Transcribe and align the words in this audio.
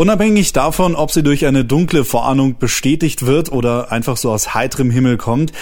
Unabhängig 0.00 0.54
davon, 0.54 0.96
ob 0.96 1.10
sie 1.10 1.22
durch 1.22 1.44
eine 1.44 1.62
dunkle 1.62 2.06
Vorahnung 2.06 2.56
bestätigt 2.56 3.26
wird 3.26 3.52
oder 3.52 3.92
einfach 3.92 4.16
so 4.16 4.32
aus 4.32 4.54
heiterem 4.54 4.90
Himmel 4.90 5.18
kommt, 5.18 5.52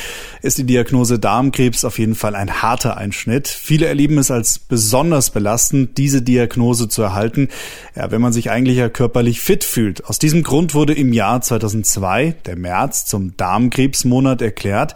ist 0.43 0.59
die 0.59 0.63
Diagnose 0.63 1.19
Darmkrebs 1.19 1.85
auf 1.85 1.99
jeden 1.99 2.15
Fall 2.15 2.37
ein 2.37 2.63
harter 2.63 2.97
Einschnitt. 2.97 3.49
Viele 3.49 3.87
erleben 3.87 4.17
es 4.17 4.31
als 4.31 4.61
besonders 4.61 5.31
belastend, 5.31 5.99
diese 5.99 6.23
Diagnose 6.23 6.89
zu 6.89 7.03
erhalten, 7.03 7.49
ja, 7.97 8.13
wenn 8.13 8.21
man 8.21 8.33
sich 8.33 8.49
eigentlich 8.49 8.77
ja 8.77 8.89
körperlich 8.89 9.41
fit 9.41 9.65
fühlt. 9.65 10.05
Aus 10.05 10.21
diesem 10.21 10.45
Grund 10.45 10.73
wurde 10.73 10.95
im 10.95 11.13
Jahr 11.13 11.41
2002 11.41 12.37
der 12.47 12.55
März 12.55 13.07
zum 13.07 13.37
Darmkrebsmonat 13.37 14.41
erklärt. 14.41 14.95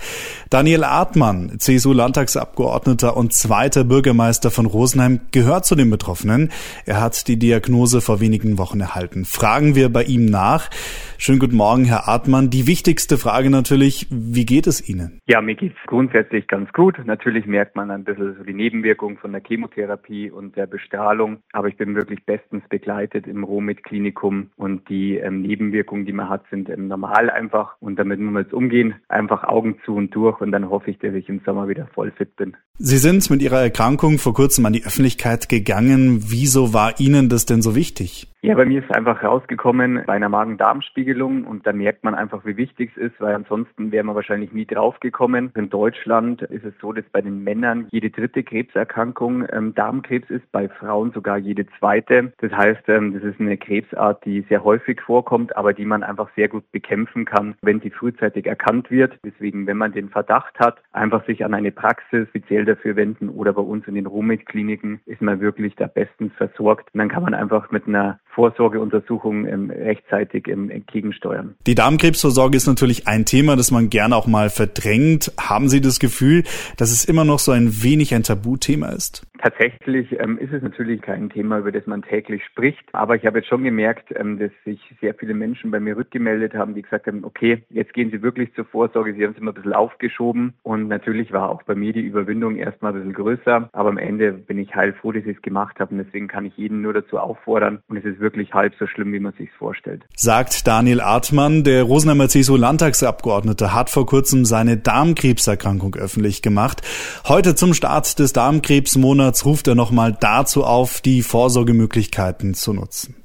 Daniel 0.51 0.85
Artmann, 0.85 1.59
CSU-Landtagsabgeordneter 1.59 3.17
und 3.17 3.33
zweiter 3.33 3.83
Bürgermeister 3.83 4.53
von 4.53 4.67
Rosenheim, 4.67 5.21
gehört 5.33 5.67
zu 5.67 5.75
den 5.75 5.91
Betroffenen. 5.91 6.53
Er 6.87 7.01
hat 7.01 7.27
die 7.27 7.41
Diagnose 7.41 8.01
vor 8.01 8.21
wenigen 8.21 8.57
Wochen 8.57 8.79
erhalten 8.79 9.27
fragen 9.33 9.75
wir 9.75 9.89
bei 9.89 10.05
ihm 10.05 10.27
nach. 10.27 10.69
Schönen 11.17 11.39
guten 11.39 11.57
Morgen, 11.57 11.85
Herr 11.85 12.09
Artmann. 12.09 12.51
Die 12.51 12.67
wichtigste 12.67 13.17
Frage 13.17 13.49
natürlich, 13.49 14.09
wie 14.11 14.45
geht 14.45 14.67
es 14.67 14.89
Ihnen? 14.89 15.21
Ja, 15.27 15.41
mir 15.41 15.55
geht 15.55 15.73
es 15.73 15.87
grundsätzlich 15.87 16.49
ganz 16.49 16.73
gut. 16.73 16.99
Natürlich 17.05 17.47
merkt 17.47 17.77
man 17.77 17.91
ein 17.93 18.05
bisschen 18.05 18.35
so 18.37 18.43
die 18.43 18.53
Nebenwirkungen 18.53 19.19
von 19.19 19.31
der 19.31 19.41
Chemotherapie 19.41 20.31
und 20.31 20.57
der 20.57 20.67
Bestrahlung, 20.67 21.39
aber 21.53 21.69
ich 21.69 21.77
bin 21.77 21.95
wirklich 21.95 22.25
bestens 22.27 22.65
begleitet 22.69 23.29
im 23.29 23.45
Romit-Klinikum 23.45 24.51
und 24.57 24.89
die 24.89 25.17
ähm, 25.17 25.43
Nebenwirkungen, 25.43 26.07
die 26.07 26.13
man 26.13 26.29
hat, 26.29 26.43
sind 26.51 26.69
ähm, 26.69 26.89
normal 26.89 27.31
einfach 27.31 27.77
und 27.79 28.01
damit 28.01 28.19
muss 28.19 28.33
man 28.33 28.43
jetzt 28.43 28.53
umgehen. 28.53 28.97
Einfach 29.09 29.45
Augen 29.45 29.79
zu 29.85 29.95
und 29.95 30.13
durch 30.15 30.41
und 30.41 30.51
dann 30.51 30.69
hoffe 30.69 30.91
ich, 30.91 30.99
dass 30.99 31.15
ich 31.15 31.29
im 31.29 31.41
Sommer 31.47 31.69
wieder 31.69 31.87
voll 31.95 32.11
fit 32.11 32.35
bin. 32.35 32.57
Sie 32.79 32.97
sind 32.97 33.29
mit 33.31 33.43
Ihrer 33.43 33.61
Erkrankung 33.61 34.19
vor 34.19 34.35
kurzem 34.35 34.65
an 34.65 34.73
die 34.73 34.85
Öffentlichkeit 34.85 35.49
gegangen. 35.49 36.25
Wieso 36.29 36.73
war 36.73 36.99
Ihnen 36.99 37.29
das 37.29 37.45
denn 37.45 37.63
so 37.63 37.75
wichtig? 37.75 38.33
Ja, 38.45 38.57
bei 38.57 38.65
mir 38.65 38.83
ist 38.83 38.93
einfach 38.93 39.23
rausgekommen 39.23 40.03
bei 40.05 40.15
einer 40.15 40.29
Magen-Darm-Spiegelung 40.29 41.45
und 41.45 41.65
da 41.65 41.73
merkt 41.73 42.03
man 42.03 42.17
einfach, 42.17 42.45
wie 42.45 42.57
wichtig 42.57 42.91
es 42.97 43.13
ist, 43.13 43.21
weil 43.21 43.37
ansonsten 43.37 43.93
wäre 43.93 44.03
man 44.03 44.17
wahrscheinlich 44.17 44.53
nie 44.53 44.67
draufgekommen. 44.67 45.53
In 45.55 45.71
Deutschland 45.71 46.43
ist 46.43 46.65
es 46.65 46.75
so, 46.81 46.93
dass 46.93 47.05
bei 47.13 47.21
den 47.21 47.45
Männern 47.45 47.87
jede 47.93 48.11
dritte 48.11 48.43
Krebserkrankung 48.43 49.47
ähm, 49.53 49.77
Darmkrebs 49.77 50.29
ist, 50.29 50.51
bei 50.51 50.69
Frauen 50.69 51.13
sogar 51.13 51.39
jede 51.39 51.67
zweite. 51.79 52.33
Das 52.39 52.51
heißt, 52.51 52.83
ähm, 52.89 53.15
das 53.15 53.23
ist 53.23 53.39
eine 53.39 53.57
Krebsart, 53.57 54.25
die 54.25 54.45
sehr 54.49 54.65
häufig 54.65 55.01
vorkommt, 55.03 55.57
aber 55.57 55.73
die 55.73 55.85
man 55.85 56.03
einfach 56.03 56.29
sehr 56.35 56.49
gut 56.49 56.69
bekämpfen 56.73 57.25
kann, 57.25 57.55
wenn 57.63 57.81
sie 57.81 57.91
frühzeitig 57.91 58.47
erkannt 58.47 58.91
wird. 58.91 59.21
Deswegen, 59.25 59.69
wenn 59.69 59.77
man 59.77 59.93
den 59.93 60.09
Verdacht 60.09 60.59
hat, 60.59 60.79
einfach 60.91 61.25
sich 61.27 61.45
an 61.45 61.55
eine 61.55 61.71
Praxis 61.71 62.27
speziell 62.31 62.62
dafür 62.65 62.97
wenden 62.97 63.29
oder 63.29 63.53
bei 63.53 63.63
uns 63.63 63.87
in 63.87 63.95
den 63.95 64.07
Romit-Kliniken 64.07 65.01
ist 65.07 65.23
man 65.23 65.41
wirklich 65.41 65.75
da 65.77 65.87
bestens 65.87 66.33
versorgt. 66.37 66.89
Und 66.93 66.99
dann 66.99 67.09
kann 67.09 67.23
man 67.23 67.35
einfach 67.35 67.71
mit 67.71 67.87
einer 67.87 68.21
Vorsorgeuntersuchungen 68.35 69.47
ähm, 69.47 69.71
rechtzeitig 69.71 70.49
ähm, 70.49 70.71
entgegensteuern. 70.71 71.55
Die 71.67 71.75
Darmkrebsvorsorge 71.75 72.57
ist 72.57 72.67
natürlich 72.67 73.07
ein 73.07 73.25
Thema, 73.25 73.57
das 73.57 73.71
man 73.71 73.91
gerne 73.91 74.17
auch 74.17 74.27
mal 74.27 74.51
verdrängt. 74.51 75.33
Haben 75.39 75.69
Sie 75.69 75.81
das 75.81 76.01
Gefühl, 76.01 76.45
dass 76.77 76.91
es 76.91 77.05
immer 77.05 77.25
noch 77.25 77.39
so 77.39 77.53
ein 77.53 77.83
wenig 77.83 78.15
ein 78.15 78.23
Tabuthema 78.23 78.89
ist? 78.89 79.27
Tatsächlich 79.43 80.13
ähm, 80.21 80.39
ist 80.39 80.53
es 80.53 80.63
natürlich 80.63 81.03
kein 81.03 81.29
Thema, 81.29 81.59
über 81.59 81.73
das 81.73 81.85
man 81.87 82.03
täglich 82.03 82.45
spricht. 82.45 82.83
Aber 82.93 83.17
ich 83.17 83.27
habe 83.27 83.39
jetzt 83.39 83.49
schon 83.49 83.65
gemerkt, 83.65 84.15
ähm, 84.15 84.39
dass 84.39 84.53
sich 84.65 84.81
sehr 85.01 85.15
viele 85.15 85.35
Menschen 85.35 85.73
bei 85.73 85.81
mir 85.81 85.97
rückgemeldet 85.97 86.55
haben, 86.55 86.77
die 86.77 86.83
gesagt 86.83 87.09
haben, 87.09 87.25
okay, 87.25 87.65
jetzt 87.71 87.93
gehen 87.93 88.13
Sie 88.13 88.23
wirklich 88.23 88.55
zur 88.55 88.67
Vorsorge. 88.67 89.15
Sie 89.15 89.25
haben 89.25 89.33
es 89.33 89.39
immer 89.39 89.51
ein 89.51 89.55
bisschen 89.55 89.73
aufgeschoben. 89.73 90.55
Und 90.63 90.87
natürlich 90.87 91.33
war 91.33 91.51
auch 91.51 91.65
bei 91.65 91.75
mir 91.75 91.93
die 91.93 92.03
Überwindung 92.03 92.52
erstmal 92.57 92.93
ein 92.93 92.99
bisschen 92.99 93.15
größer. 93.15 93.69
Aber 93.73 93.89
am 93.89 93.99
Ende 93.99 94.33
bin 94.33 94.59
ich 94.59 94.75
heilfroh, 94.75 95.13
dass 95.13 95.25
ich 95.25 95.37
es 95.37 95.43
gemacht 95.43 95.79
habe. 95.79 95.95
Und 95.95 96.05
deswegen 96.05 96.29
kann 96.29 96.45
ich 96.45 96.57
jeden 96.57 96.83
nur 96.83 96.93
dazu 96.93 97.19
auffordern. 97.19 97.81
Und 97.89 97.97
es 97.97 98.05
ist 98.05 98.21
wirklich 98.21 98.53
halb 98.55 98.75
so 98.79 98.87
schlimm, 98.87 99.13
wie 99.13 99.21
man 99.21 99.33
sich 99.35 99.51
vorstellt. 99.53 100.05
Sagt 100.17 100.67
Daniel 100.67 101.01
Artmann, 101.01 101.65
der 101.65 101.85
Rosenheimer 101.85 102.29
CSU-Landtagsabgeordnete, 102.29 103.75
hat 103.75 103.91
vor 103.91 104.07
kurzem 104.07 104.45
seine 104.45 104.77
Darmkrebserkrankung 104.77 105.95
öffentlich 105.97 106.43
gemacht. 106.43 106.83
Heute 107.27 107.55
zum 107.55 107.75
Start 107.75 108.19
des 108.19 108.33
Darmkrebsmonats 108.33 109.45
ruft 109.45 109.69
er 109.69 109.75
nochmal 109.75 110.17
dazu 110.19 110.65
auf, 110.65 111.01
die 111.01 111.23
Vorsorgemöglichkeiten 111.23 112.55
zu 112.55 112.73
nutzen. 112.73 113.22